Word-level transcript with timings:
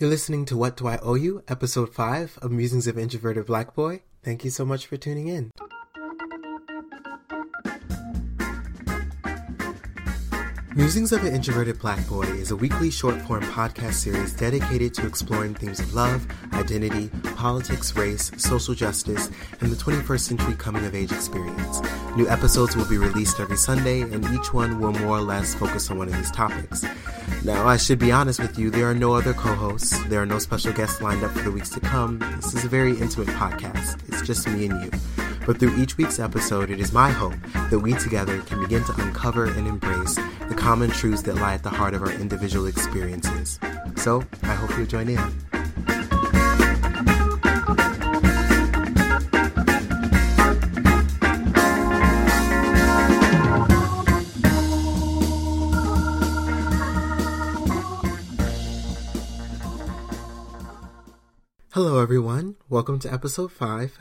You're 0.00 0.10
listening 0.10 0.44
to 0.44 0.56
What 0.56 0.76
Do 0.76 0.86
I 0.86 0.98
Owe 0.98 1.14
You, 1.14 1.42
episode 1.48 1.92
5 1.92 2.38
of 2.40 2.52
Musings 2.52 2.86
of 2.86 2.96
Introverted 2.96 3.46
Black 3.46 3.74
Boy. 3.74 4.02
Thank 4.22 4.44
you 4.44 4.50
so 4.50 4.64
much 4.64 4.86
for 4.86 4.96
tuning 4.96 5.26
in. 5.26 5.50
Musings 10.78 11.10
of 11.10 11.24
an 11.24 11.34
Introverted 11.34 11.80
Black 11.80 12.06
Boy 12.06 12.22
is 12.22 12.52
a 12.52 12.56
weekly 12.56 12.88
short 12.88 13.20
form 13.22 13.42
podcast 13.42 13.94
series 13.94 14.32
dedicated 14.32 14.94
to 14.94 15.08
exploring 15.08 15.52
themes 15.52 15.80
of 15.80 15.92
love, 15.92 16.24
identity, 16.52 17.08
politics, 17.34 17.96
race, 17.96 18.30
social 18.36 18.74
justice, 18.74 19.28
and 19.60 19.72
the 19.72 19.76
21st 19.76 20.20
century 20.20 20.54
coming 20.54 20.84
of 20.84 20.94
age 20.94 21.10
experience. 21.10 21.82
New 22.14 22.28
episodes 22.28 22.76
will 22.76 22.88
be 22.88 22.96
released 22.96 23.40
every 23.40 23.56
Sunday, 23.56 24.02
and 24.02 24.24
each 24.26 24.54
one 24.54 24.78
will 24.78 24.92
more 24.92 25.18
or 25.18 25.20
less 25.20 25.52
focus 25.52 25.90
on 25.90 25.98
one 25.98 26.06
of 26.06 26.14
these 26.14 26.30
topics. 26.30 26.84
Now, 27.44 27.66
I 27.66 27.76
should 27.76 27.98
be 27.98 28.12
honest 28.12 28.38
with 28.38 28.56
you, 28.56 28.70
there 28.70 28.88
are 28.88 28.94
no 28.94 29.14
other 29.14 29.34
co 29.34 29.56
hosts, 29.56 29.98
there 30.04 30.22
are 30.22 30.26
no 30.26 30.38
special 30.38 30.72
guests 30.72 31.02
lined 31.02 31.24
up 31.24 31.32
for 31.32 31.42
the 31.42 31.50
weeks 31.50 31.70
to 31.70 31.80
come. 31.80 32.20
This 32.36 32.54
is 32.54 32.64
a 32.64 32.68
very 32.68 32.96
intimate 33.00 33.34
podcast, 33.34 33.98
it's 34.06 34.22
just 34.22 34.48
me 34.48 34.66
and 34.66 34.84
you. 34.84 35.17
But 35.48 35.58
through 35.58 35.78
each 35.78 35.96
week's 35.96 36.20
episode, 36.20 36.68
it 36.68 36.78
is 36.78 36.92
my 36.92 37.08
hope 37.08 37.32
that 37.70 37.78
we 37.78 37.94
together 37.94 38.42
can 38.42 38.60
begin 38.60 38.84
to 38.84 38.92
uncover 39.00 39.46
and 39.46 39.66
embrace 39.66 40.16
the 40.46 40.54
common 40.54 40.90
truths 40.90 41.22
that 41.22 41.36
lie 41.36 41.54
at 41.54 41.62
the 41.62 41.70
heart 41.70 41.94
of 41.94 42.02
our 42.02 42.12
individual 42.12 42.66
experiences. 42.66 43.58
So, 43.96 44.22
I 44.42 44.52
hope 44.52 44.76
you'll 44.76 44.84
join 44.84 45.08
in. 45.08 45.18
Hello, 61.72 62.02
everyone. 62.02 62.56
Welcome 62.68 62.98
to 62.98 63.10
episode 63.10 63.50
5. 63.50 63.98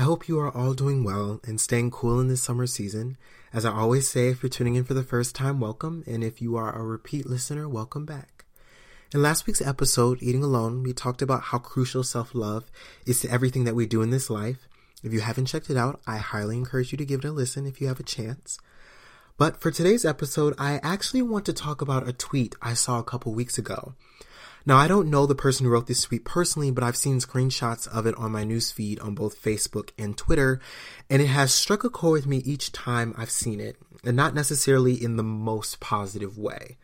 I 0.00 0.04
hope 0.04 0.28
you 0.28 0.38
are 0.38 0.56
all 0.56 0.72
doing 0.72 1.04
well 1.04 1.42
and 1.46 1.60
staying 1.60 1.90
cool 1.90 2.20
in 2.20 2.28
this 2.28 2.42
summer 2.42 2.66
season. 2.66 3.18
As 3.52 3.66
I 3.66 3.72
always 3.72 4.08
say, 4.08 4.28
if 4.28 4.42
you're 4.42 4.48
tuning 4.48 4.76
in 4.76 4.84
for 4.84 4.94
the 4.94 5.02
first 5.02 5.34
time, 5.34 5.60
welcome. 5.60 6.04
And 6.06 6.24
if 6.24 6.40
you 6.40 6.56
are 6.56 6.74
a 6.74 6.82
repeat 6.82 7.26
listener, 7.26 7.68
welcome 7.68 8.06
back. 8.06 8.46
In 9.12 9.20
last 9.20 9.46
week's 9.46 9.60
episode, 9.60 10.22
Eating 10.22 10.42
Alone, 10.42 10.82
we 10.82 10.94
talked 10.94 11.20
about 11.20 11.42
how 11.42 11.58
crucial 11.58 12.02
self 12.02 12.34
love 12.34 12.70
is 13.04 13.20
to 13.20 13.30
everything 13.30 13.64
that 13.64 13.74
we 13.74 13.84
do 13.84 14.00
in 14.00 14.08
this 14.08 14.30
life. 14.30 14.66
If 15.02 15.12
you 15.12 15.20
haven't 15.20 15.48
checked 15.48 15.68
it 15.68 15.76
out, 15.76 16.00
I 16.06 16.16
highly 16.16 16.56
encourage 16.56 16.92
you 16.92 16.96
to 16.96 17.04
give 17.04 17.22
it 17.22 17.28
a 17.28 17.30
listen 17.30 17.66
if 17.66 17.78
you 17.78 17.88
have 17.88 18.00
a 18.00 18.02
chance. 18.02 18.58
But 19.40 19.58
for 19.58 19.70
today's 19.70 20.04
episode, 20.04 20.54
I 20.58 20.80
actually 20.82 21.22
want 21.22 21.46
to 21.46 21.54
talk 21.54 21.80
about 21.80 22.06
a 22.06 22.12
tweet 22.12 22.54
I 22.60 22.74
saw 22.74 22.98
a 22.98 23.02
couple 23.02 23.32
weeks 23.32 23.56
ago. 23.56 23.94
Now, 24.66 24.76
I 24.76 24.86
don't 24.86 25.08
know 25.08 25.24
the 25.24 25.34
person 25.34 25.64
who 25.64 25.72
wrote 25.72 25.86
this 25.86 26.02
tweet 26.02 26.26
personally, 26.26 26.70
but 26.70 26.84
I've 26.84 26.94
seen 26.94 27.20
screenshots 27.20 27.88
of 27.88 28.04
it 28.04 28.14
on 28.16 28.32
my 28.32 28.44
newsfeed 28.44 29.02
on 29.02 29.14
both 29.14 29.40
Facebook 29.40 29.92
and 29.96 30.14
Twitter, 30.14 30.60
and 31.08 31.22
it 31.22 31.28
has 31.28 31.54
struck 31.54 31.84
a 31.84 31.88
chord 31.88 32.12
with 32.12 32.26
me 32.26 32.42
each 32.44 32.70
time 32.70 33.14
I've 33.16 33.30
seen 33.30 33.60
it, 33.60 33.78
and 34.04 34.14
not 34.14 34.34
necessarily 34.34 35.02
in 35.02 35.16
the 35.16 35.22
most 35.22 35.80
positive 35.80 36.36
way. 36.36 36.76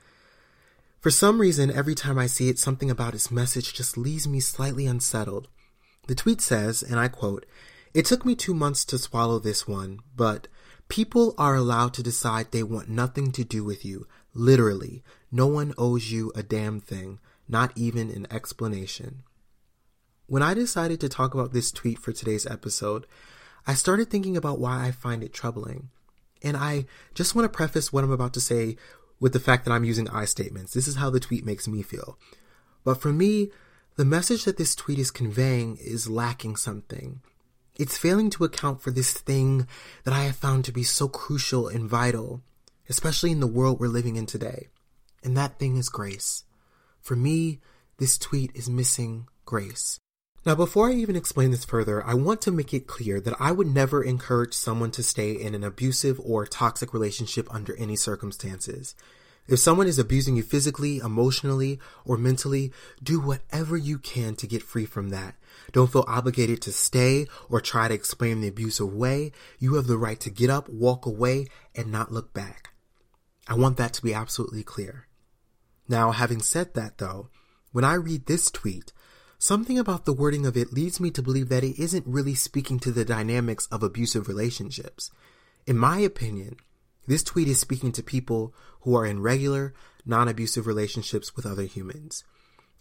For 0.98 1.10
some 1.10 1.42
reason, 1.42 1.70
every 1.70 1.94
time 1.94 2.18
I 2.18 2.24
see 2.24 2.48
it, 2.48 2.58
something 2.58 2.90
about 2.90 3.12
its 3.12 3.30
message 3.30 3.74
just 3.74 3.98
leaves 3.98 4.26
me 4.26 4.40
slightly 4.40 4.86
unsettled. 4.86 5.48
The 6.06 6.14
tweet 6.14 6.40
says, 6.40 6.82
and 6.82 6.98
I 6.98 7.08
quote, 7.08 7.44
It 7.92 8.06
took 8.06 8.24
me 8.24 8.34
two 8.34 8.54
months 8.54 8.86
to 8.86 8.96
swallow 8.96 9.38
this 9.38 9.68
one, 9.68 10.00
but 10.16 10.48
people 10.88 11.34
are 11.36 11.54
allowed 11.54 11.94
to 11.94 12.02
decide 12.02 12.52
they 12.52 12.62
want 12.62 12.88
nothing 12.88 13.32
to 13.32 13.44
do 13.44 13.64
with 13.64 13.84
you. 13.84 14.06
Literally, 14.34 15.02
no 15.32 15.46
one 15.46 15.74
owes 15.78 16.10
you 16.10 16.32
a 16.34 16.42
damn 16.42 16.80
thing 16.80 17.18
not 17.48 17.72
even 17.76 18.10
an 18.10 18.26
explanation. 18.30 19.22
When 20.26 20.42
I 20.42 20.54
decided 20.54 21.00
to 21.00 21.08
talk 21.08 21.34
about 21.34 21.52
this 21.52 21.70
tweet 21.70 21.98
for 21.98 22.12
today's 22.12 22.46
episode, 22.46 23.06
I 23.66 23.74
started 23.74 24.10
thinking 24.10 24.36
about 24.36 24.58
why 24.58 24.86
I 24.86 24.90
find 24.90 25.22
it 25.22 25.32
troubling. 25.32 25.90
And 26.42 26.56
I 26.56 26.86
just 27.14 27.34
want 27.34 27.44
to 27.50 27.56
preface 27.56 27.92
what 27.92 28.04
I'm 28.04 28.10
about 28.10 28.34
to 28.34 28.40
say 28.40 28.76
with 29.20 29.32
the 29.32 29.40
fact 29.40 29.64
that 29.64 29.72
I'm 29.72 29.84
using 29.84 30.08
I 30.10 30.24
statements. 30.24 30.74
This 30.74 30.88
is 30.88 30.96
how 30.96 31.10
the 31.10 31.20
tweet 31.20 31.44
makes 31.44 31.66
me 31.66 31.82
feel. 31.82 32.18
But 32.84 33.00
for 33.00 33.12
me, 33.12 33.50
the 33.96 34.04
message 34.04 34.44
that 34.44 34.56
this 34.56 34.74
tweet 34.74 34.98
is 34.98 35.10
conveying 35.10 35.76
is 35.80 36.10
lacking 36.10 36.56
something. 36.56 37.20
It's 37.78 37.98
failing 37.98 38.30
to 38.30 38.44
account 38.44 38.80
for 38.80 38.90
this 38.90 39.12
thing 39.12 39.66
that 40.04 40.14
I 40.14 40.24
have 40.24 40.36
found 40.36 40.64
to 40.64 40.72
be 40.72 40.82
so 40.82 41.08
crucial 41.08 41.68
and 41.68 41.88
vital, 41.88 42.42
especially 42.88 43.32
in 43.32 43.40
the 43.40 43.46
world 43.46 43.78
we're 43.78 43.88
living 43.88 44.16
in 44.16 44.24
today. 44.26 44.68
And 45.22 45.36
that 45.36 45.58
thing 45.58 45.76
is 45.76 45.88
grace. 45.88 46.44
For 47.00 47.16
me, 47.16 47.60
this 47.98 48.16
tweet 48.16 48.50
is 48.54 48.70
missing 48.70 49.28
grace. 49.44 50.00
Now, 50.46 50.54
before 50.54 50.88
I 50.88 50.92
even 50.92 51.16
explain 51.16 51.50
this 51.50 51.64
further, 51.64 52.06
I 52.06 52.14
want 52.14 52.40
to 52.42 52.52
make 52.52 52.72
it 52.72 52.86
clear 52.86 53.20
that 53.20 53.34
I 53.40 53.52
would 53.52 53.66
never 53.66 54.02
encourage 54.02 54.54
someone 54.54 54.92
to 54.92 55.02
stay 55.02 55.32
in 55.32 55.54
an 55.54 55.64
abusive 55.64 56.20
or 56.20 56.46
toxic 56.46 56.94
relationship 56.94 57.52
under 57.52 57.76
any 57.76 57.96
circumstances. 57.96 58.94
If 59.48 59.60
someone 59.60 59.86
is 59.86 59.98
abusing 59.98 60.36
you 60.36 60.42
physically, 60.42 60.98
emotionally, 60.98 61.78
or 62.04 62.16
mentally, 62.16 62.72
do 63.02 63.20
whatever 63.20 63.76
you 63.76 63.98
can 63.98 64.34
to 64.36 64.46
get 64.46 64.62
free 64.62 64.86
from 64.86 65.10
that. 65.10 65.36
Don't 65.72 65.90
feel 65.90 66.04
obligated 66.08 66.60
to 66.62 66.72
stay 66.72 67.26
or 67.48 67.60
try 67.60 67.88
to 67.88 67.94
explain 67.94 68.40
the 68.40 68.48
abuse 68.48 68.80
away. 68.80 69.32
You 69.58 69.74
have 69.74 69.86
the 69.86 69.98
right 69.98 70.18
to 70.20 70.30
get 70.30 70.50
up, 70.50 70.68
walk 70.68 71.06
away, 71.06 71.46
and 71.74 71.92
not 71.92 72.12
look 72.12 72.34
back. 72.34 72.70
I 73.46 73.54
want 73.54 73.76
that 73.76 73.92
to 73.94 74.02
be 74.02 74.12
absolutely 74.12 74.64
clear. 74.64 75.06
Now, 75.88 76.10
having 76.10 76.42
said 76.42 76.74
that 76.74 76.98
though, 76.98 77.28
when 77.70 77.84
I 77.84 77.94
read 77.94 78.26
this 78.26 78.50
tweet, 78.50 78.92
something 79.38 79.78
about 79.78 80.04
the 80.04 80.12
wording 80.12 80.46
of 80.46 80.56
it 80.56 80.72
leads 80.72 80.98
me 80.98 81.10
to 81.12 81.22
believe 81.22 81.48
that 81.50 81.62
it 81.62 81.78
isn't 81.78 82.06
really 82.06 82.34
speaking 82.34 82.80
to 82.80 82.90
the 82.90 83.04
dynamics 83.04 83.68
of 83.70 83.84
abusive 83.84 84.26
relationships. 84.26 85.10
In 85.66 85.78
my 85.78 86.00
opinion, 86.00 86.56
this 87.06 87.22
tweet 87.22 87.48
is 87.48 87.60
speaking 87.60 87.92
to 87.92 88.02
people 88.02 88.54
who 88.80 88.94
are 88.96 89.06
in 89.06 89.20
regular, 89.20 89.74
non 90.04 90.28
abusive 90.28 90.66
relationships 90.66 91.34
with 91.34 91.46
other 91.46 91.64
humans. 91.64 92.24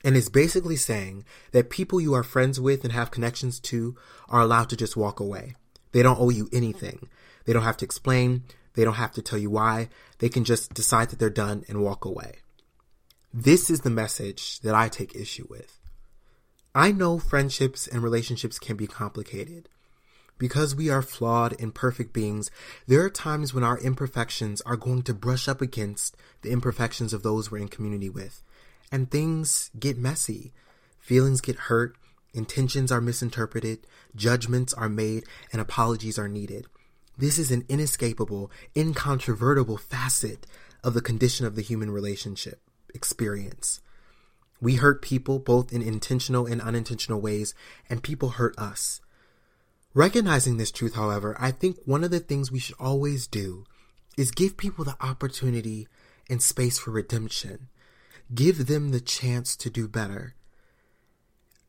And 0.03 0.15
is 0.15 0.29
basically 0.29 0.75
saying 0.75 1.25
that 1.51 1.69
people 1.69 1.99
you 1.99 2.13
are 2.13 2.23
friends 2.23 2.59
with 2.59 2.83
and 2.83 2.93
have 2.93 3.09
connections 3.09 3.59
to 3.61 3.95
are 4.29 4.41
allowed 4.41 4.69
to 4.69 4.77
just 4.77 4.95
walk 4.95 5.19
away. 5.19 5.55
They 5.93 6.03
don't 6.03 6.19
owe 6.19 6.29
you 6.29 6.47
anything. 6.53 7.09
They 7.45 7.53
don't 7.53 7.63
have 7.63 7.77
to 7.77 7.85
explain. 7.85 8.43
They 8.75 8.83
don't 8.83 8.95
have 8.95 9.13
to 9.13 9.21
tell 9.21 9.39
you 9.39 9.49
why. 9.49 9.89
They 10.19 10.29
can 10.29 10.43
just 10.43 10.73
decide 10.73 11.09
that 11.09 11.19
they're 11.19 11.29
done 11.29 11.63
and 11.67 11.81
walk 11.81 12.05
away. 12.05 12.39
This 13.33 13.69
is 13.69 13.81
the 13.81 13.89
message 13.89 14.59
that 14.61 14.75
I 14.75 14.89
take 14.89 15.15
issue 15.15 15.47
with. 15.49 15.79
I 16.73 16.91
know 16.91 17.17
friendships 17.17 17.87
and 17.87 18.03
relationships 18.03 18.59
can 18.59 18.75
be 18.75 18.87
complicated. 18.87 19.69
Because 20.37 20.75
we 20.75 20.89
are 20.89 21.01
flawed, 21.01 21.59
imperfect 21.59 22.11
beings, 22.11 22.51
there 22.87 23.01
are 23.03 23.09
times 23.09 23.53
when 23.53 23.63
our 23.63 23.79
imperfections 23.79 24.61
are 24.61 24.75
going 24.75 25.03
to 25.03 25.13
brush 25.13 25.47
up 25.47 25.61
against 25.61 26.15
the 26.41 26.51
imperfections 26.51 27.13
of 27.13 27.23
those 27.23 27.49
we're 27.49 27.59
in 27.59 27.69
community 27.69 28.09
with. 28.09 28.43
And 28.91 29.09
things 29.09 29.71
get 29.79 29.97
messy. 29.97 30.51
Feelings 30.99 31.39
get 31.39 31.55
hurt, 31.55 31.95
intentions 32.33 32.91
are 32.91 32.99
misinterpreted, 32.99 33.85
judgments 34.15 34.73
are 34.73 34.89
made, 34.89 35.23
and 35.51 35.61
apologies 35.61 36.17
are 36.17 36.27
needed. 36.27 36.65
This 37.17 37.37
is 37.37 37.51
an 37.51 37.63
inescapable, 37.69 38.51
incontrovertible 38.75 39.77
facet 39.77 40.47
of 40.83 40.95
the 40.95 41.01
condition 41.01 41.45
of 41.45 41.55
the 41.55 41.61
human 41.61 41.91
relationship 41.91 42.59
experience. 42.93 43.81
We 44.59 44.75
hurt 44.75 45.01
people 45.01 45.39
both 45.39 45.71
in 45.71 45.81
intentional 45.81 46.45
and 46.45 46.61
unintentional 46.61 47.21
ways, 47.21 47.53
and 47.89 48.01
people 48.01 48.29
hurt 48.29 48.57
us. 48.57 48.99
Recognizing 49.95 50.57
this 50.57 50.71
truth, 50.71 50.95
however, 50.95 51.37
I 51.39 51.51
think 51.51 51.77
one 51.85 52.03
of 52.03 52.11
the 52.11 52.19
things 52.19 52.51
we 52.51 52.59
should 52.59 52.75
always 52.77 53.27
do 53.27 53.63
is 54.17 54.29
give 54.29 54.57
people 54.57 54.83
the 54.83 54.97
opportunity 54.99 55.87
and 56.29 56.41
space 56.41 56.77
for 56.77 56.91
redemption. 56.91 57.69
Give 58.33 58.67
them 58.67 58.91
the 58.91 58.99
chance 58.99 59.55
to 59.55 59.69
do 59.69 59.87
better. 59.87 60.35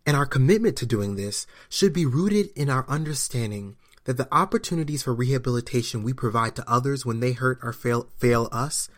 And 0.04 0.16
our 0.16 0.27
commitment 0.27 0.77
to 0.78 0.86
doing 0.86 1.15
this 1.15 1.47
should 1.68 1.92
be 1.92 2.04
rooted 2.04 2.51
in 2.56 2.68
our 2.68 2.84
understanding 2.89 3.77
that 4.04 4.16
the 4.16 4.28
opportunities 4.33 5.04
for 5.04 5.15
rehabilitation 5.15 6.03
we 6.03 6.12
provide 6.12 6.56
to 6.56 6.68
others 6.68 7.06
when 7.06 7.21
they 7.21 7.33
hurt 7.33 7.60
or 7.62 7.72
fail, 7.72 8.09
fail 8.18 8.48
us 8.51 8.89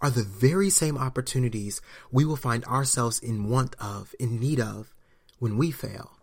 are 0.00 0.10
the 0.10 0.24
very 0.24 0.70
same 0.70 0.98
opportunities 0.98 1.80
we 2.10 2.24
will 2.24 2.36
find 2.36 2.64
ourselves 2.64 3.20
in 3.20 3.48
want 3.48 3.76
of, 3.78 4.12
in 4.18 4.40
need 4.40 4.58
of, 4.58 4.92
when 5.38 5.56
we 5.56 5.70
fail. 5.70 6.18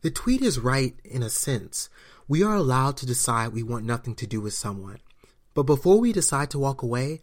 The 0.00 0.10
tweet 0.10 0.42
is 0.42 0.60
right 0.60 0.94
in 1.04 1.22
a 1.22 1.30
sense. 1.30 1.88
We 2.28 2.42
are 2.42 2.54
allowed 2.54 2.96
to 2.98 3.06
decide 3.06 3.52
we 3.52 3.62
want 3.62 3.84
nothing 3.84 4.14
to 4.16 4.26
do 4.26 4.40
with 4.40 4.54
someone. 4.54 5.00
But 5.54 5.64
before 5.64 5.98
we 5.98 6.12
decide 6.12 6.50
to 6.50 6.58
walk 6.58 6.82
away, 6.82 7.20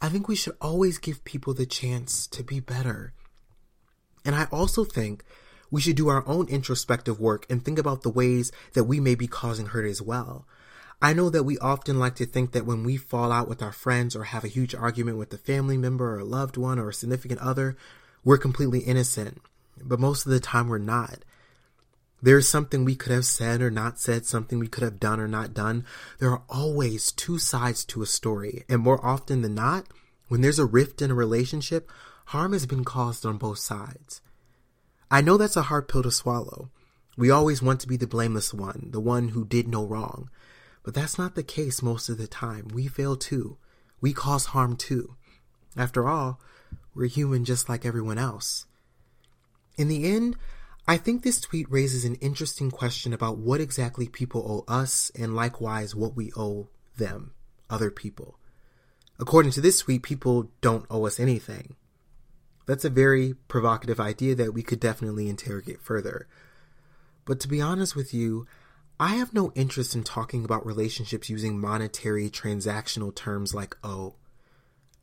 I 0.00 0.10
think 0.10 0.28
we 0.28 0.36
should 0.36 0.56
always 0.60 0.98
give 0.98 1.24
people 1.24 1.54
the 1.54 1.64
chance 1.64 2.26
to 2.28 2.42
be 2.42 2.60
better. 2.60 3.14
And 4.24 4.34
I 4.34 4.46
also 4.52 4.84
think 4.84 5.24
we 5.70 5.80
should 5.80 5.96
do 5.96 6.08
our 6.08 6.26
own 6.28 6.48
introspective 6.48 7.18
work 7.18 7.46
and 7.48 7.64
think 7.64 7.78
about 7.78 8.02
the 8.02 8.10
ways 8.10 8.52
that 8.74 8.84
we 8.84 9.00
may 9.00 9.14
be 9.14 9.26
causing 9.26 9.66
hurt 9.66 9.86
as 9.86 10.02
well. 10.02 10.46
I 11.00 11.14
know 11.14 11.30
that 11.30 11.44
we 11.44 11.56
often 11.58 11.98
like 11.98 12.16
to 12.16 12.26
think 12.26 12.52
that 12.52 12.66
when 12.66 12.84
we 12.84 12.96
fall 12.96 13.32
out 13.32 13.48
with 13.48 13.62
our 13.62 13.72
friends 13.72 14.16
or 14.16 14.24
have 14.24 14.44
a 14.44 14.48
huge 14.48 14.74
argument 14.74 15.16
with 15.16 15.32
a 15.32 15.38
family 15.38 15.76
member 15.76 16.14
or 16.14 16.18
a 16.18 16.24
loved 16.24 16.56
one 16.56 16.78
or 16.78 16.90
a 16.90 16.94
significant 16.94 17.40
other, 17.40 17.76
we're 18.24 18.36
completely 18.36 18.80
innocent, 18.80 19.40
but 19.82 20.00
most 20.00 20.26
of 20.26 20.32
the 20.32 20.40
time 20.40 20.68
we're 20.68 20.78
not. 20.78 21.20
There's 22.20 22.48
something 22.48 22.84
we 22.84 22.96
could 22.96 23.12
have 23.12 23.24
said 23.24 23.62
or 23.62 23.70
not 23.70 24.00
said, 24.00 24.26
something 24.26 24.58
we 24.58 24.66
could 24.66 24.82
have 24.82 24.98
done 24.98 25.20
or 25.20 25.28
not 25.28 25.54
done. 25.54 25.84
There 26.18 26.30
are 26.30 26.42
always 26.48 27.12
two 27.12 27.38
sides 27.38 27.84
to 27.86 28.02
a 28.02 28.06
story, 28.06 28.64
and 28.68 28.82
more 28.82 29.04
often 29.04 29.42
than 29.42 29.54
not, 29.54 29.86
when 30.28 30.40
there's 30.40 30.58
a 30.58 30.66
rift 30.66 31.00
in 31.00 31.10
a 31.10 31.14
relationship, 31.14 31.90
harm 32.26 32.52
has 32.52 32.66
been 32.66 32.84
caused 32.84 33.24
on 33.24 33.38
both 33.38 33.58
sides. 33.58 34.20
I 35.10 35.20
know 35.20 35.36
that's 35.36 35.56
a 35.56 35.62
hard 35.62 35.88
pill 35.88 36.02
to 36.02 36.10
swallow. 36.10 36.70
We 37.16 37.30
always 37.30 37.62
want 37.62 37.80
to 37.80 37.88
be 37.88 37.96
the 37.96 38.06
blameless 38.06 38.52
one, 38.52 38.88
the 38.90 39.00
one 39.00 39.28
who 39.28 39.44
did 39.44 39.68
no 39.68 39.84
wrong. 39.84 40.28
But 40.82 40.94
that's 40.94 41.18
not 41.18 41.34
the 41.34 41.42
case 41.42 41.82
most 41.82 42.08
of 42.08 42.18
the 42.18 42.26
time. 42.26 42.68
We 42.68 42.88
fail 42.88 43.16
too. 43.16 43.58
We 44.00 44.12
cause 44.12 44.46
harm 44.46 44.76
too. 44.76 45.16
After 45.76 46.08
all, 46.08 46.40
we're 46.94 47.06
human 47.06 47.44
just 47.44 47.68
like 47.68 47.86
everyone 47.86 48.18
else. 48.18 48.66
In 49.76 49.88
the 49.88 50.10
end, 50.10 50.36
I 50.90 50.96
think 50.96 51.22
this 51.22 51.38
tweet 51.38 51.70
raises 51.70 52.06
an 52.06 52.14
interesting 52.14 52.70
question 52.70 53.12
about 53.12 53.36
what 53.36 53.60
exactly 53.60 54.08
people 54.08 54.64
owe 54.66 54.72
us 54.72 55.12
and 55.14 55.36
likewise 55.36 55.94
what 55.94 56.16
we 56.16 56.32
owe 56.34 56.68
them, 56.96 57.32
other 57.68 57.90
people. 57.90 58.38
According 59.20 59.52
to 59.52 59.60
this 59.60 59.80
tweet, 59.80 60.02
people 60.02 60.50
don't 60.62 60.86
owe 60.88 61.06
us 61.06 61.20
anything. 61.20 61.76
That's 62.64 62.86
a 62.86 62.90
very 62.90 63.34
provocative 63.48 64.00
idea 64.00 64.34
that 64.36 64.54
we 64.54 64.62
could 64.62 64.80
definitely 64.80 65.28
interrogate 65.28 65.82
further. 65.82 66.26
But 67.26 67.38
to 67.40 67.48
be 67.48 67.60
honest 67.60 67.94
with 67.94 68.14
you, 68.14 68.46
I 68.98 69.16
have 69.16 69.34
no 69.34 69.52
interest 69.54 69.94
in 69.94 70.04
talking 70.04 70.42
about 70.42 70.64
relationships 70.64 71.28
using 71.28 71.60
monetary 71.60 72.30
transactional 72.30 73.14
terms 73.14 73.54
like 73.54 73.76
owe. 73.84 74.14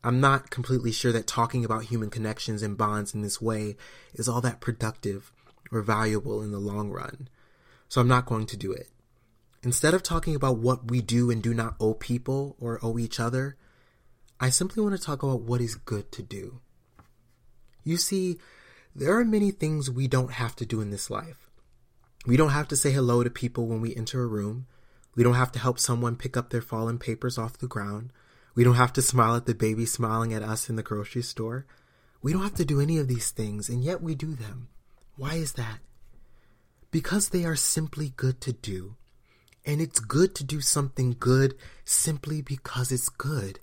I'm 0.04 0.20
not 0.20 0.50
completely 0.50 0.92
sure 0.92 1.12
that 1.12 1.28
talking 1.28 1.64
about 1.64 1.84
human 1.84 2.10
connections 2.10 2.64
and 2.64 2.76
bonds 2.76 3.14
in 3.14 3.22
this 3.22 3.40
way 3.40 3.76
is 4.16 4.28
all 4.28 4.42
that 4.42 4.62
productive 4.62 5.32
or 5.72 5.82
valuable 5.82 6.42
in 6.42 6.52
the 6.52 6.60
long 6.60 6.90
run. 6.90 7.28
So 7.88 8.02
I'm 8.02 8.08
not 8.08 8.26
going 8.26 8.46
to 8.48 8.58
do 8.58 8.72
it. 8.72 8.90
Instead 9.64 9.94
of 9.94 10.04
talking 10.04 10.36
about 10.36 10.58
what 10.58 10.92
we 10.92 11.02
do 11.02 11.32
and 11.32 11.42
do 11.42 11.54
not 11.54 11.76
owe 11.80 11.96
people 11.96 12.56
or 12.60 12.80
owe 12.84 13.00
each 13.00 13.20
other, 13.20 13.58
I 14.40 14.50
simply 14.50 14.84
want 14.84 14.96
to 14.96 15.02
talk 15.02 15.24
about 15.24 15.42
what 15.42 15.62
is 15.62 15.76
good 15.76 16.12
to 16.12 16.22
do. 16.22 16.60
You 17.84 17.98
see, 17.98 18.38
there 18.96 19.18
are 19.18 19.26
many 19.26 19.52
things 19.52 19.90
we 19.90 20.08
don't 20.08 20.34
have 20.34 20.56
to 20.58 20.66
do 20.66 20.82
in 20.82 20.90
this 20.90 21.10
life. 21.10 21.50
We 22.26 22.38
don't 22.38 22.50
have 22.50 22.68
to 22.70 22.76
say 22.76 22.92
hello 22.92 23.24
to 23.24 23.30
people 23.30 23.68
when 23.68 23.82
we 23.82 23.96
enter 23.96 24.24
a 24.24 24.28
room. 24.28 24.68
We 25.16 25.24
don't 25.24 25.36
have 25.36 25.52
to 25.54 25.60
help 25.60 25.80
someone 25.80 26.16
pick 26.16 26.36
up 26.36 26.50
their 26.50 26.62
fallen 26.62 27.00
papers 27.00 27.38
off 27.38 27.58
the 27.58 27.68
ground. 27.68 28.12
We 28.56 28.64
don't 28.64 28.76
have 28.76 28.94
to 28.94 29.02
smile 29.02 29.36
at 29.36 29.46
the 29.46 29.54
baby 29.54 29.86
smiling 29.86 30.34
at 30.34 30.44
us 30.44 30.70
in 30.70 30.76
the 30.76 30.84
grocery 30.84 31.22
store. 31.22 31.66
We 32.22 32.34
don't 32.34 32.44
have 32.44 32.56
to 32.56 32.66
do 32.66 32.82
any 32.82 32.98
of 32.98 33.08
these 33.08 33.32
things, 33.32 33.70
and 33.70 33.84
yet 33.84 34.02
we 34.02 34.16
do 34.16 34.34
them. 34.34 34.70
Why 35.18 35.36
is 35.36 35.54
that? 35.54 35.80
Because 36.92 37.30
they 37.30 37.46
are 37.46 37.56
simply 37.56 38.14
good 38.16 38.42
to 38.42 38.54
do. 38.54 38.96
And 39.66 39.82
it's 39.82 40.00
good 40.00 40.36
to 40.36 40.44
do 40.44 40.62
something 40.62 41.16
good 41.20 41.56
simply 41.84 42.42
because 42.42 42.92
it's 42.92 43.10
good. 43.10 43.60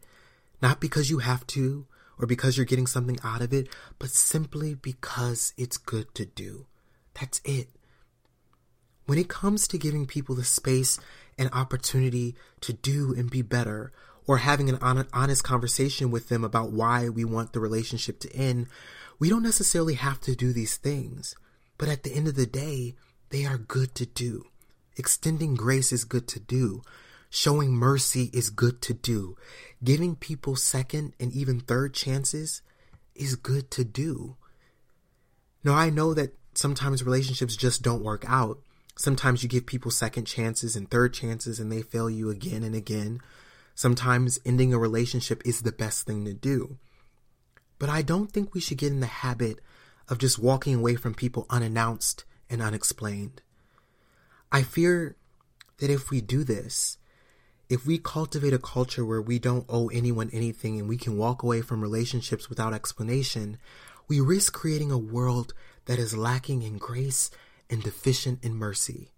Not 0.60 0.80
because 0.80 1.10
you 1.10 1.18
have 1.18 1.46
to 1.48 1.86
or 2.18 2.26
because 2.26 2.56
you're 2.56 2.66
getting 2.66 2.86
something 2.86 3.18
out 3.24 3.42
of 3.42 3.52
it, 3.52 3.68
but 3.98 4.10
simply 4.10 4.74
because 4.74 5.52
it's 5.56 5.76
good 5.76 6.14
to 6.14 6.24
do. 6.24 6.66
That's 7.18 7.40
it. 7.44 7.68
When 9.06 9.18
it 9.18 9.28
comes 9.28 9.66
to 9.68 9.78
giving 9.78 10.06
people 10.06 10.34
the 10.34 10.44
space 10.44 10.98
and 11.38 11.50
opportunity 11.52 12.34
to 12.60 12.72
do 12.72 13.14
and 13.16 13.30
be 13.30 13.42
better, 13.42 13.92
or 14.26 14.38
having 14.38 14.68
an 14.68 14.78
honest 15.12 15.42
conversation 15.42 16.10
with 16.10 16.28
them 16.28 16.44
about 16.44 16.70
why 16.70 17.08
we 17.08 17.24
want 17.24 17.52
the 17.52 17.60
relationship 17.60 18.20
to 18.20 18.32
end, 18.32 18.68
we 19.18 19.28
don't 19.28 19.42
necessarily 19.42 19.94
have 19.94 20.20
to 20.20 20.36
do 20.36 20.52
these 20.52 20.76
things. 20.76 21.34
But 21.82 21.88
at 21.88 22.04
the 22.04 22.14
end 22.14 22.28
of 22.28 22.36
the 22.36 22.46
day, 22.46 22.94
they 23.30 23.44
are 23.44 23.58
good 23.58 23.96
to 23.96 24.06
do. 24.06 24.44
Extending 24.96 25.56
grace 25.56 25.90
is 25.90 26.04
good 26.04 26.28
to 26.28 26.38
do. 26.38 26.82
Showing 27.28 27.72
mercy 27.72 28.30
is 28.32 28.50
good 28.50 28.80
to 28.82 28.94
do. 28.94 29.36
Giving 29.82 30.14
people 30.14 30.54
second 30.54 31.14
and 31.18 31.32
even 31.32 31.58
third 31.58 31.92
chances 31.92 32.62
is 33.16 33.34
good 33.34 33.68
to 33.72 33.82
do. 33.82 34.36
Now, 35.64 35.74
I 35.74 35.90
know 35.90 36.14
that 36.14 36.36
sometimes 36.54 37.02
relationships 37.02 37.56
just 37.56 37.82
don't 37.82 38.04
work 38.04 38.24
out. 38.28 38.60
Sometimes 38.94 39.42
you 39.42 39.48
give 39.48 39.66
people 39.66 39.90
second 39.90 40.26
chances 40.26 40.76
and 40.76 40.88
third 40.88 41.12
chances 41.12 41.58
and 41.58 41.72
they 41.72 41.82
fail 41.82 42.08
you 42.08 42.30
again 42.30 42.62
and 42.62 42.76
again. 42.76 43.20
Sometimes 43.74 44.38
ending 44.46 44.72
a 44.72 44.78
relationship 44.78 45.42
is 45.44 45.62
the 45.62 45.72
best 45.72 46.06
thing 46.06 46.26
to 46.26 46.32
do. 46.32 46.78
But 47.80 47.88
I 47.88 48.02
don't 48.02 48.30
think 48.30 48.54
we 48.54 48.60
should 48.60 48.78
get 48.78 48.92
in 48.92 49.00
the 49.00 49.06
habit 49.06 49.58
of 50.08 50.18
just 50.18 50.38
walking 50.38 50.74
away 50.74 50.96
from 50.96 51.14
people 51.14 51.46
unannounced 51.50 52.24
and 52.48 52.60
unexplained. 52.60 53.42
I 54.50 54.62
fear 54.62 55.16
that 55.78 55.90
if 55.90 56.10
we 56.10 56.20
do 56.20 56.44
this, 56.44 56.98
if 57.68 57.86
we 57.86 57.96
cultivate 57.98 58.52
a 58.52 58.58
culture 58.58 59.04
where 59.04 59.22
we 59.22 59.38
don't 59.38 59.64
owe 59.68 59.88
anyone 59.88 60.30
anything 60.32 60.78
and 60.78 60.88
we 60.88 60.98
can 60.98 61.16
walk 61.16 61.42
away 61.42 61.62
from 61.62 61.80
relationships 61.80 62.48
without 62.48 62.74
explanation, 62.74 63.56
we 64.08 64.20
risk 64.20 64.52
creating 64.52 64.90
a 64.90 64.98
world 64.98 65.54
that 65.86 65.98
is 65.98 66.16
lacking 66.16 66.62
in 66.62 66.76
grace 66.76 67.30
and 67.70 67.82
deficient 67.82 68.44
in 68.44 68.54
mercy. 68.54 69.12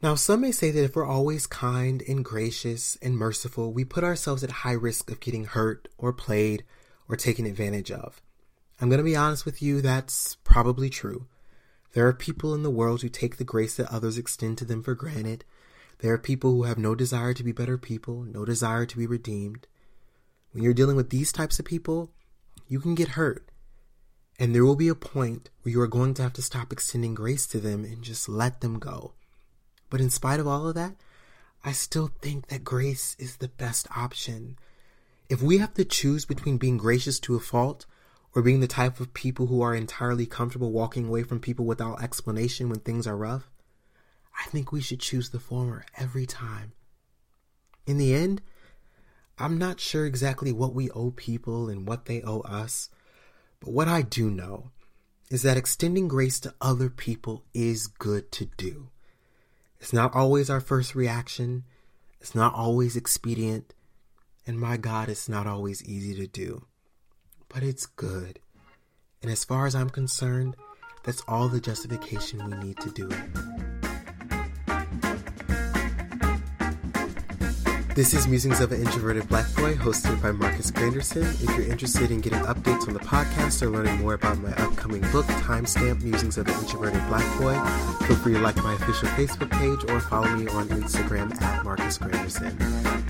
Now, 0.00 0.14
some 0.14 0.40
may 0.40 0.52
say 0.52 0.70
that 0.70 0.84
if 0.84 0.96
we're 0.96 1.06
always 1.06 1.46
kind 1.46 2.02
and 2.08 2.24
gracious 2.24 2.96
and 3.02 3.16
merciful, 3.16 3.72
we 3.72 3.84
put 3.84 4.04
ourselves 4.04 4.42
at 4.42 4.50
high 4.50 4.72
risk 4.72 5.10
of 5.10 5.20
getting 5.20 5.44
hurt 5.44 5.88
or 5.98 6.12
played 6.12 6.64
or 7.08 7.16
taken 7.16 7.46
advantage 7.46 7.90
of. 7.90 8.22
I'm 8.82 8.88
going 8.88 8.98
to 8.98 9.04
be 9.04 9.14
honest 9.14 9.44
with 9.44 9.62
you, 9.62 9.80
that's 9.80 10.34
probably 10.42 10.90
true. 10.90 11.28
There 11.92 12.04
are 12.08 12.12
people 12.12 12.52
in 12.52 12.64
the 12.64 12.70
world 12.70 13.02
who 13.02 13.08
take 13.08 13.36
the 13.36 13.44
grace 13.44 13.76
that 13.76 13.92
others 13.92 14.18
extend 14.18 14.58
to 14.58 14.64
them 14.64 14.82
for 14.82 14.96
granted. 14.96 15.44
There 16.00 16.12
are 16.12 16.18
people 16.18 16.50
who 16.50 16.64
have 16.64 16.78
no 16.78 16.96
desire 16.96 17.32
to 17.32 17.44
be 17.44 17.52
better 17.52 17.78
people, 17.78 18.24
no 18.24 18.44
desire 18.44 18.84
to 18.84 18.96
be 18.96 19.06
redeemed. 19.06 19.68
When 20.50 20.64
you're 20.64 20.74
dealing 20.74 20.96
with 20.96 21.10
these 21.10 21.30
types 21.30 21.60
of 21.60 21.64
people, 21.64 22.10
you 22.66 22.80
can 22.80 22.96
get 22.96 23.10
hurt. 23.10 23.48
And 24.36 24.52
there 24.52 24.64
will 24.64 24.74
be 24.74 24.88
a 24.88 24.96
point 24.96 25.48
where 25.62 25.70
you 25.70 25.80
are 25.80 25.86
going 25.86 26.14
to 26.14 26.22
have 26.22 26.32
to 26.32 26.42
stop 26.42 26.72
extending 26.72 27.14
grace 27.14 27.46
to 27.48 27.60
them 27.60 27.84
and 27.84 28.02
just 28.02 28.28
let 28.28 28.62
them 28.62 28.80
go. 28.80 29.12
But 29.90 30.00
in 30.00 30.10
spite 30.10 30.40
of 30.40 30.48
all 30.48 30.66
of 30.66 30.74
that, 30.74 30.96
I 31.64 31.70
still 31.70 32.10
think 32.20 32.48
that 32.48 32.64
grace 32.64 33.14
is 33.20 33.36
the 33.36 33.46
best 33.46 33.86
option. 33.96 34.56
If 35.28 35.40
we 35.40 35.58
have 35.58 35.74
to 35.74 35.84
choose 35.84 36.24
between 36.24 36.56
being 36.56 36.78
gracious 36.78 37.20
to 37.20 37.36
a 37.36 37.40
fault 37.40 37.86
or 38.34 38.42
being 38.42 38.60
the 38.60 38.66
type 38.66 38.98
of 38.98 39.12
people 39.12 39.46
who 39.46 39.60
are 39.60 39.74
entirely 39.74 40.26
comfortable 40.26 40.72
walking 40.72 41.06
away 41.06 41.22
from 41.22 41.40
people 41.40 41.66
without 41.66 42.02
explanation 42.02 42.68
when 42.68 42.80
things 42.80 43.06
are 43.06 43.16
rough, 43.16 43.50
I 44.38 44.48
think 44.48 44.72
we 44.72 44.80
should 44.80 45.00
choose 45.00 45.30
the 45.30 45.40
former 45.40 45.84
every 45.98 46.24
time. 46.24 46.72
In 47.86 47.98
the 47.98 48.14
end, 48.14 48.40
I'm 49.38 49.58
not 49.58 49.80
sure 49.80 50.06
exactly 50.06 50.52
what 50.52 50.74
we 50.74 50.90
owe 50.90 51.10
people 51.10 51.68
and 51.68 51.86
what 51.86 52.06
they 52.06 52.22
owe 52.22 52.40
us, 52.40 52.88
but 53.60 53.72
what 53.72 53.88
I 53.88 54.02
do 54.02 54.30
know 54.30 54.70
is 55.30 55.42
that 55.42 55.56
extending 55.56 56.08
grace 56.08 56.40
to 56.40 56.54
other 56.60 56.88
people 56.88 57.44
is 57.52 57.86
good 57.86 58.32
to 58.32 58.46
do. 58.56 58.88
It's 59.80 59.92
not 59.92 60.14
always 60.14 60.48
our 60.48 60.60
first 60.60 60.94
reaction, 60.94 61.64
it's 62.20 62.34
not 62.34 62.54
always 62.54 62.96
expedient, 62.96 63.74
and 64.46 64.58
my 64.58 64.76
God, 64.76 65.08
it's 65.08 65.28
not 65.28 65.46
always 65.46 65.84
easy 65.84 66.14
to 66.14 66.26
do 66.26 66.66
but 67.52 67.62
it's 67.62 67.86
good. 67.86 68.40
And 69.22 69.30
as 69.30 69.44
far 69.44 69.66
as 69.66 69.74
I'm 69.74 69.90
concerned, 69.90 70.56
that's 71.04 71.22
all 71.28 71.48
the 71.48 71.60
justification 71.60 72.44
we 72.48 72.56
need 72.66 72.78
to 72.80 72.90
do 72.90 73.08
it. 73.10 73.18
This 77.94 78.14
is 78.14 78.26
Musings 78.26 78.60
of 78.60 78.72
an 78.72 78.80
Introverted 78.80 79.28
Black 79.28 79.44
Boy, 79.54 79.74
hosted 79.74 80.22
by 80.22 80.32
Marcus 80.32 80.70
Granderson. 80.70 81.24
If 81.42 81.54
you're 81.58 81.70
interested 81.70 82.10
in 82.10 82.22
getting 82.22 82.38
updates 82.38 82.88
on 82.88 82.94
the 82.94 83.00
podcast 83.00 83.60
or 83.60 83.68
learning 83.68 83.98
more 83.98 84.14
about 84.14 84.38
my 84.38 84.50
upcoming 84.52 85.02
book, 85.12 85.26
Timestamp 85.26 86.02
Musings 86.02 86.38
of 86.38 86.48
an 86.48 86.54
Introverted 86.54 87.06
Black 87.08 87.38
Boy, 87.38 87.52
feel 88.06 88.16
free 88.16 88.32
to 88.32 88.38
like 88.38 88.56
my 88.56 88.72
official 88.76 89.08
Facebook 89.08 89.50
page 89.50 89.90
or 89.90 90.00
follow 90.00 90.34
me 90.36 90.48
on 90.48 90.68
Instagram 90.68 91.38
at 91.42 91.64
Marcus 91.64 91.98
Granderson. 91.98 92.58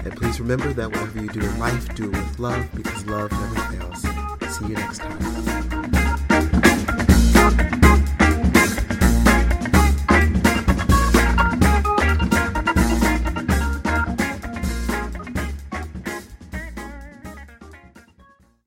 And 0.04 0.16
please 0.16 0.40
remember 0.40 0.72
that 0.72 0.90
whatever 0.90 1.20
you 1.20 1.28
do 1.28 1.40
in 1.40 1.58
life, 1.60 1.94
do 1.94 2.06
it 2.06 2.10
with 2.10 2.38
love 2.40 2.68
because 2.74 3.06
love 3.06 3.30
never 3.30 3.76
fails. 3.76 4.21
See 4.62 4.68
you 4.68 4.74
next 4.74 4.98
time. 4.98 5.42